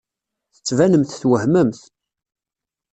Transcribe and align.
Tettbanemt 0.55 1.15
twehmemt. 1.21 1.81